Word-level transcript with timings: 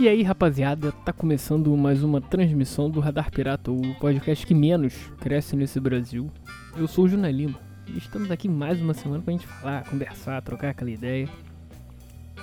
E 0.00 0.08
aí, 0.08 0.22
rapaziada, 0.22 0.92
tá 1.04 1.12
começando 1.12 1.76
mais 1.76 2.02
uma 2.02 2.22
transmissão 2.22 2.88
do 2.88 3.00
Radar 3.00 3.30
Pirata, 3.30 3.70
o 3.70 3.94
podcast 3.96 4.46
que 4.46 4.54
menos 4.54 4.94
cresce 5.20 5.54
nesse 5.54 5.78
Brasil. 5.78 6.30
Eu 6.74 6.88
sou 6.88 7.04
o 7.04 7.08
Juna 7.08 7.30
Lima 7.30 7.60
e 7.86 7.98
estamos 7.98 8.30
aqui 8.30 8.48
mais 8.48 8.80
uma 8.80 8.94
semana 8.94 9.22
pra 9.22 9.32
gente 9.32 9.46
falar, 9.46 9.84
conversar, 9.84 10.40
trocar 10.40 10.70
aquela 10.70 10.90
ideia. 10.90 11.28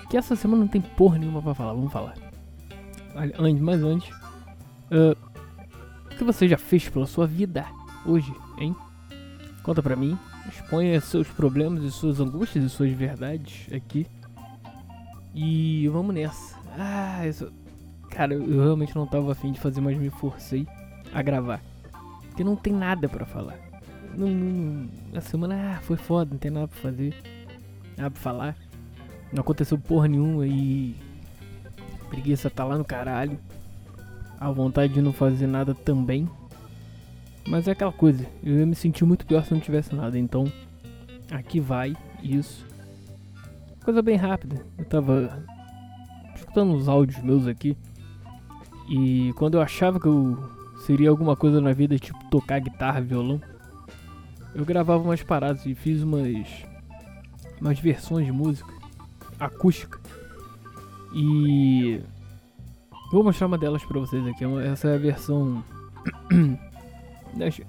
Que 0.07 0.17
essa 0.17 0.35
semana 0.35 0.61
não 0.61 0.67
tem 0.67 0.81
porra 0.81 1.17
nenhuma 1.17 1.41
pra 1.41 1.55
falar, 1.55 1.73
vamos 1.73 1.91
falar. 1.91 2.13
Antes, 3.39 3.63
mas 3.63 3.81
antes, 3.81 4.15
uh, 4.91 5.17
o 6.11 6.15
que 6.15 6.23
você 6.23 6.47
já 6.47 6.59
fez 6.59 6.87
pela 6.87 7.07
sua 7.07 7.25
vida 7.25 7.65
hoje, 8.05 8.31
hein? 8.59 8.75
Conta 9.63 9.81
pra 9.81 9.95
mim, 9.95 10.15
exponha 10.47 11.01
seus 11.01 11.27
problemas 11.27 11.83
e 11.83 11.91
suas 11.91 12.19
angústias 12.19 12.63
e 12.63 12.69
suas 12.69 12.91
verdades 12.91 13.67
aqui. 13.73 14.05
E 15.33 15.87
vamos 15.87 16.13
nessa. 16.13 16.56
Ah, 16.77 17.27
isso. 17.27 17.51
Cara, 18.11 18.33
eu 18.33 18.63
realmente 18.63 18.95
não 18.95 19.07
tava 19.07 19.31
afim 19.31 19.51
de 19.51 19.59
fazer, 19.59 19.81
mas 19.81 19.97
me 19.97 20.09
forcei 20.09 20.67
a 21.13 21.21
gravar. 21.21 21.61
Porque 22.27 22.43
não 22.43 22.55
tem 22.55 22.71
nada 22.71 23.09
para 23.09 23.25
falar. 23.25 23.57
Não, 24.15 24.27
não, 24.27 24.89
a 25.15 25.21
semana 25.21 25.75
ah, 25.75 25.81
foi 25.81 25.97
foda, 25.97 26.31
não 26.31 26.37
tem 26.37 26.51
nada 26.51 26.67
pra 26.67 26.77
fazer. 26.77 27.15
Nada 27.97 28.11
pra 28.11 28.21
falar. 28.21 28.55
Não 29.33 29.41
aconteceu 29.41 29.77
porra 29.77 30.07
nenhuma 30.07 30.45
e. 30.45 30.95
Preguiça 32.09 32.49
tá 32.49 32.63
lá 32.63 32.77
no 32.77 32.85
caralho. 32.85 33.39
A 34.39 34.51
vontade 34.51 34.93
de 34.93 35.01
não 35.01 35.11
fazer 35.11 35.47
nada 35.47 35.73
também. 35.73 36.29
Mas 37.47 37.67
é 37.67 37.71
aquela 37.71 37.93
coisa, 37.93 38.25
eu 38.43 38.59
ia 38.59 38.65
me 38.65 38.75
sentir 38.75 39.05
muito 39.05 39.25
pior 39.25 39.43
se 39.43 39.53
não 39.53 39.59
tivesse 39.59 39.95
nada. 39.95 40.17
Então, 40.19 40.51
aqui 41.31 41.59
vai 41.59 41.95
isso. 42.21 42.65
Coisa 43.83 44.01
bem 44.01 44.17
rápida. 44.17 44.61
Eu 44.77 44.85
tava 44.85 45.43
escutando 46.37 46.75
os 46.75 46.87
áudios 46.87 47.21
meus 47.21 47.47
aqui. 47.47 47.77
E 48.89 49.33
quando 49.35 49.55
eu 49.55 49.61
achava 49.61 49.99
que 49.99 50.07
eu 50.07 50.37
seria 50.85 51.09
alguma 51.09 51.35
coisa 51.35 51.59
na 51.59 51.73
vida, 51.73 51.97
tipo 51.99 52.17
tocar 52.29 52.59
guitarra, 52.59 53.01
violão, 53.01 53.41
eu 54.55 54.63
gravava 54.63 55.03
umas 55.03 55.21
paradas 55.21 55.65
e 55.65 55.75
fiz 55.75 56.01
umas 56.01 56.47
umas 57.59 57.79
versões 57.79 58.25
de 58.25 58.31
música 58.31 58.71
acústica. 59.39 59.99
E 61.13 62.01
vou 63.11 63.23
mostrar 63.23 63.47
uma 63.47 63.57
delas 63.57 63.83
pra 63.83 63.99
vocês 63.99 64.25
aqui. 64.27 64.45
Essa 64.71 64.89
é 64.89 64.95
a 64.95 64.99
versão 64.99 65.63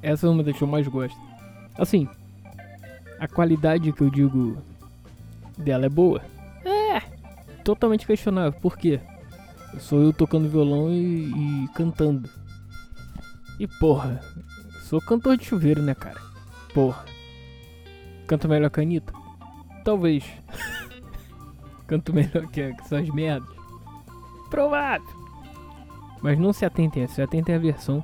essa 0.03 0.27
é 0.27 0.31
uma 0.31 0.43
das 0.43 0.57
que 0.57 0.63
eu 0.63 0.69
mais 0.69 0.87
gosto. 0.87 1.19
Assim, 1.77 2.09
a 3.19 3.27
qualidade 3.27 3.93
que 3.93 4.03
eu 4.03 4.11
digo 4.11 4.57
dela 5.57 5.87
é 5.87 5.89
boa 5.89 6.23
totalmente 7.69 8.07
questionável. 8.07 8.59
Por 8.59 8.79
quê? 8.79 8.99
Sou 9.79 10.01
eu 10.01 10.11
tocando 10.11 10.49
violão 10.49 10.91
e, 10.91 11.65
e 11.65 11.69
cantando. 11.75 12.27
E 13.61 13.67
porra, 13.67 14.23
sou 14.85 15.03
cantor 15.03 15.37
de 15.37 15.45
chuveiro, 15.45 15.83
né, 15.83 15.95
cara? 15.95 16.19
Porra. 16.73 17.05
Canto 18.27 18.49
melhor 18.49 18.71
que 18.71 18.81
a 18.81 18.83
Anitta? 18.83 19.13
Talvez. 19.85 20.25
Canto 21.87 22.15
melhor 22.15 22.47
que, 22.47 22.63
essas 22.63 23.07
merdas? 23.11 23.49
Provável. 24.49 25.07
Mas 26.23 26.39
não 26.39 26.55
se 26.55 26.65
atentem 26.65 27.07
se 27.07 27.21
atentem 27.21 27.55
à 27.55 27.59
versão. 27.59 28.03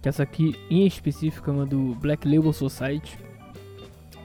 Que 0.00 0.08
essa 0.08 0.22
aqui 0.22 0.54
em 0.70 0.86
específico 0.86 1.50
é 1.50 1.52
uma 1.52 1.66
do 1.66 1.96
Black 1.96 2.28
Label 2.28 2.52
Society. 2.52 3.18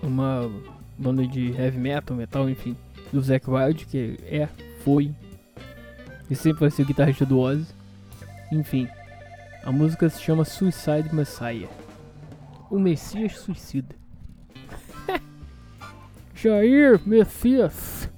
Uma 0.04 0.52
banda 1.00 1.26
de 1.26 1.52
heavy 1.52 1.80
metal, 1.80 2.16
metal, 2.16 2.48
enfim 2.48 2.78
do 3.12 3.22
Zack 3.22 3.50
Wild, 3.50 3.86
que 3.86 4.18
é, 4.24 4.48
foi 4.84 5.14
e 6.32 6.36
sempre 6.36 6.62
vai 6.62 6.72
ser 6.72 6.84
o 6.84 6.86
guitarrista 6.86 7.26
do 7.26 7.38
Ozzy. 7.38 7.68
Enfim, 8.54 8.88
a 9.66 9.72
música 9.72 10.10
se 10.10 10.22
chama 10.22 10.46
Suicide 10.46 11.14
Messiah. 11.14 11.68
O 12.70 12.80
Messias 12.80 13.38
Suicida. 13.38 13.94
Jair 16.34 17.02
Messias. 17.06 18.10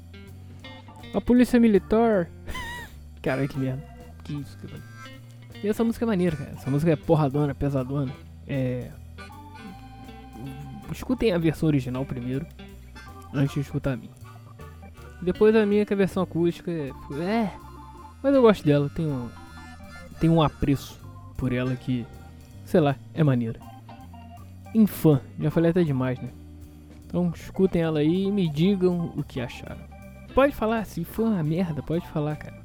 A 1.12 1.20
polícia 1.20 1.60
militar. 1.60 2.30
Cara, 3.24 3.48
que 3.48 3.58
merda. 3.58 3.84
Que 4.24 4.34
isso, 4.34 4.58
cara. 4.60 4.80
E 5.64 5.68
essa 5.68 5.84
música 5.84 6.06
é 6.06 6.08
maneira, 6.08 6.36
cara. 6.36 6.52
Essa 6.52 6.70
música 6.70 6.92
é 6.92 6.96
porradona, 6.96 7.56
pesadona. 7.56 8.14
É. 8.48 8.92
Escutem 10.92 11.34
a 11.34 11.38
versão 11.38 11.68
original 11.68 12.06
primeiro. 12.06 12.46
Antes 13.34 13.56
de 13.56 13.62
escutar 13.62 13.94
a 13.94 13.98
minha. 13.98 14.23
Depois 15.24 15.56
a 15.56 15.66
minha 15.66 15.86
que 15.86 15.94
é 15.94 15.96
a 15.96 15.98
versão 15.98 16.24
acústica 16.24 16.70
é, 16.70 16.92
é. 17.22 17.54
Mas 18.22 18.36
eu 18.36 18.42
gosto 18.42 18.66
dela, 18.66 18.90
tenho. 18.94 19.30
Tenho 20.20 20.34
um 20.34 20.42
apreço 20.42 21.00
por 21.38 21.54
ela 21.54 21.76
que. 21.76 22.06
Sei 22.66 22.80
lá, 22.80 22.96
é 23.14 23.24
maneira. 23.24 23.60
Infã, 24.74 25.22
já 25.40 25.52
falei 25.52 25.72
até 25.72 25.84
demais, 25.84 26.20
né? 26.20 26.30
Então 27.06 27.32
escutem 27.36 27.82
ela 27.82 28.00
aí 28.00 28.24
e 28.24 28.32
me 28.32 28.50
digam 28.50 29.14
o 29.16 29.24
que 29.24 29.40
acharam. 29.40 29.82
Pode 30.34 30.56
falar, 30.56 30.84
se 30.86 31.04
for 31.04 31.28
uma 31.28 31.44
merda, 31.44 31.84
pode 31.84 32.08
falar, 32.08 32.36
cara. 32.36 32.64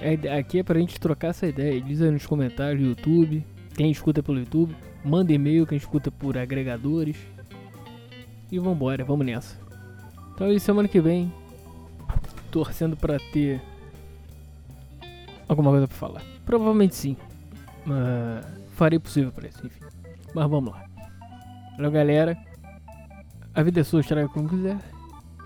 É, 0.00 0.36
aqui 0.36 0.58
é 0.58 0.62
pra 0.64 0.80
gente 0.80 0.98
trocar 0.98 1.28
essa 1.28 1.46
ideia. 1.46 1.80
Diz 1.80 2.02
aí 2.02 2.10
nos 2.10 2.26
comentários 2.26 2.80
do 2.80 2.88
YouTube. 2.88 3.46
Quem 3.74 3.90
escuta 3.90 4.22
pelo 4.22 4.40
YouTube, 4.40 4.76
manda 5.04 5.32
e-mail, 5.32 5.66
quem 5.66 5.78
escuta 5.78 6.10
por 6.10 6.36
agregadores. 6.36 7.16
E 8.50 8.58
vambora, 8.58 9.04
vamos 9.04 9.24
nessa. 9.24 9.56
Então, 10.34 10.58
semana 10.58 10.88
que 10.88 11.00
vem 11.00 11.32
torcendo 12.52 12.96
para 12.96 13.18
ter 13.32 13.60
alguma 15.48 15.70
coisa 15.70 15.88
para 15.88 15.96
falar. 15.96 16.22
Provavelmente 16.44 16.94
sim. 16.94 17.16
Mas 17.84 18.46
farei 18.74 18.98
possível 18.98 19.32
para 19.32 19.48
isso, 19.48 19.66
enfim. 19.66 19.84
Mas 20.34 20.48
vamos 20.48 20.72
lá. 20.72 20.84
Valeu, 21.76 21.90
galera. 21.90 22.38
A 23.54 23.62
vida 23.62 23.80
é 23.80 23.84
sua, 23.84 24.00
estraga 24.00 24.28
como 24.28 24.48
quiser. 24.48 24.78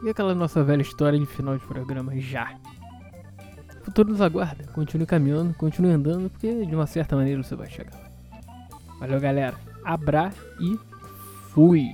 E 0.02 0.10
aquela 0.10 0.34
nossa 0.34 0.62
velha 0.62 0.82
história 0.82 1.18
de 1.18 1.24
final 1.24 1.56
de 1.56 1.64
programa 1.64 2.18
já. 2.18 2.54
O 3.80 3.84
futuro 3.86 4.10
nos 4.10 4.20
aguarda. 4.20 4.64
Continue 4.72 5.06
caminhando, 5.06 5.54
continue 5.54 5.92
andando, 5.92 6.28
porque 6.28 6.66
de 6.66 6.74
uma 6.74 6.86
certa 6.86 7.16
maneira 7.16 7.42
você 7.42 7.54
vai 7.54 7.70
chegar. 7.70 8.10
Valeu, 8.98 9.20
galera. 9.20 9.56
Abra 9.84 10.32
e 10.60 10.78
fui. 11.50 11.88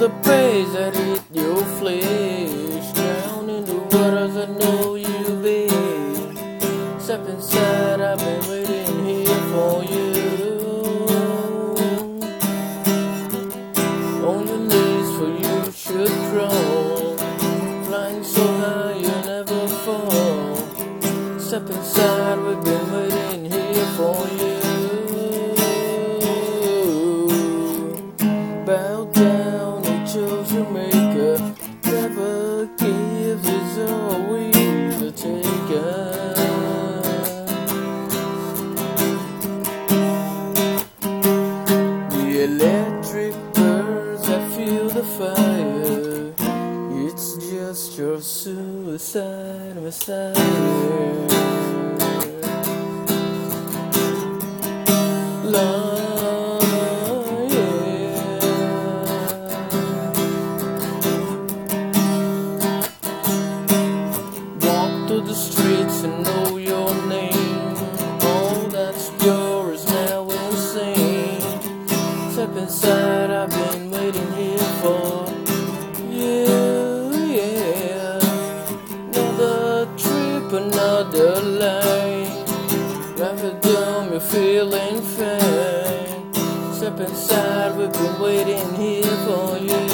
The 0.00 0.08
praise 0.22 0.72
that 0.72 0.96
eat 0.96 1.22
your 1.30 1.62
flesh. 1.78 2.92
Down 2.94 3.50
in 3.50 3.66
the 3.66 3.74
waters 3.92 4.34
I 4.34 4.46
know 4.46 4.94
you've 4.94 5.42
been. 5.42 6.98
Step 6.98 7.28
inside, 7.28 8.00
I've 8.00 8.18
been 8.18 8.40
waiting 8.48 9.04
here 9.04 9.42
for 9.52 9.84
you. 9.84 10.08
On 14.24 14.46
your 14.48 14.62
knees, 14.70 15.08
for 15.18 15.30
you 15.42 15.70
should 15.70 16.14
crawl. 16.30 17.18
Flying 17.84 18.24
so 18.24 18.46
high, 18.62 18.94
you'll 19.02 19.24
never 19.26 19.68
fall. 19.84 20.56
Step 21.38 21.68
inside, 21.68 22.38
we've 22.38 22.64
been 22.64 22.92
waiting 22.94 23.50
here 23.52 23.86
for 23.98 24.16
you. 24.38 24.69
electric 42.60 43.34
birds, 43.54 44.28
I 44.28 44.48
feel 44.50 44.88
the 44.90 45.02
fire. 45.02 46.34
It's 47.06 47.36
just 47.36 47.98
your 47.98 48.20
suicide, 48.20 49.76
Messiah. 49.76 50.34
Love, 55.44 56.62
yeah. 57.52 58.20
Walk 64.60 65.08
through 65.08 65.22
the 65.22 65.34
streets 65.34 66.02
and 66.04 66.24
know 66.24 66.56
your 66.58 66.94
name. 67.06 67.29
up 80.50 80.60
another 80.60 81.40
lane. 81.40 82.44
Never 83.16 83.52
doom, 83.60 84.10
you're 84.10 84.20
feeling 84.20 85.00
faint. 85.02 86.36
Step 86.74 86.98
inside, 87.00 87.76
we've 87.76 87.92
been 87.92 88.20
waiting 88.20 88.74
here 88.74 89.16
for 89.26 89.58
you. 89.58 89.86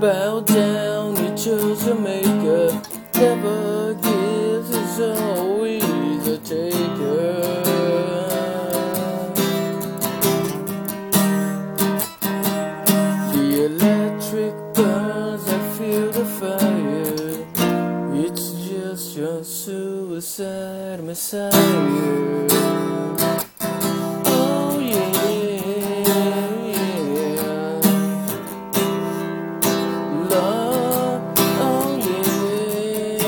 Bow 0.00 0.40
down, 0.40 1.16
you 1.16 1.36
chose 1.36 1.86
your 1.86 1.98
maker. 1.98 2.80
Never 3.14 3.94
gives, 3.94 4.70
it's 4.70 5.00
always 5.00 6.26
a 6.28 6.38
taker. 6.38 7.62
The 13.32 13.64
electric 13.66 14.54
burns. 14.74 15.55
Suicide 20.20 21.02
messiah. 21.04 21.50
Oh 24.24 24.78
yeah. 24.80 25.12
Love, 30.30 31.22
oh 31.60 31.98
yeah. 32.06 33.18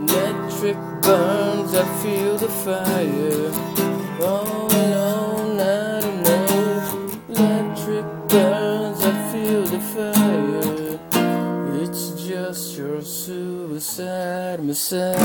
Electric 0.00 0.78
burns, 1.02 1.74
I 1.74 1.84
feel 2.02 2.36
the 2.38 2.48
fire. 2.64 3.52
Oh 4.22 4.68
no, 4.72 5.54
not 5.54 6.02
enough. 6.04 6.94
Electric 7.28 8.06
burns, 8.28 9.00
I 9.04 9.06
feel 9.32 9.64
the 9.64 9.80
fire. 9.80 10.19
Suicide 13.80 14.60
messiah. 14.62 15.16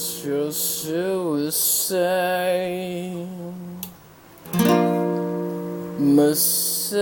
It's 0.00 0.22
just 0.22 0.86
your 0.86 1.26
suicide. 1.42 1.96
Messiah. 5.98 6.98